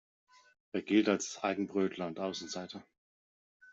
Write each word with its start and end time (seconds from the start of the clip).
Er 0.71 0.81
gilt 0.81 1.07
als 1.09 1.43
Eigenbrötler 1.43 2.07
und 2.07 2.19
Außenseiter. 2.19 2.83